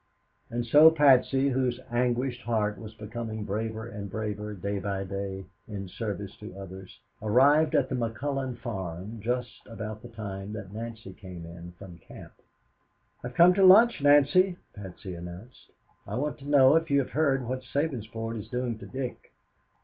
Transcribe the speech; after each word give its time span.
And 0.49 0.65
so 0.65 0.89
Patsy, 0.89 1.49
whose 1.49 1.79
anguished 1.91 2.41
heart 2.41 2.79
was 2.79 2.95
becoming 2.95 3.43
braver 3.45 3.87
and 3.87 4.09
braver 4.09 4.55
day 4.55 4.79
by 4.79 5.03
day 5.03 5.45
in 5.67 5.87
service 5.87 6.35
to 6.37 6.57
others, 6.57 6.99
arrived 7.21 7.75
at 7.75 7.87
the 7.87 7.93
McCullon 7.93 8.57
farm 8.57 9.19
just 9.19 9.61
about 9.67 10.01
the 10.01 10.07
time 10.09 10.53
that 10.53 10.73
Nancy 10.73 11.13
came 11.13 11.45
in 11.45 11.73
from 11.73 11.99
camp. 11.99 12.33
"I 13.23 13.27
have 13.27 13.37
come 13.37 13.53
to 13.53 13.63
lunch, 13.63 14.01
Nancy," 14.01 14.57
Patsy 14.73 15.13
announced. 15.13 15.69
"I 16.07 16.15
want 16.15 16.39
to 16.39 16.49
know 16.49 16.75
if 16.75 16.89
you 16.89 16.97
have 16.97 17.11
heard 17.11 17.47
what 17.47 17.61
Sabinsport 17.61 18.39
is 18.39 18.47
doing 18.49 18.79
to 18.79 18.87
Dick." 18.87 19.31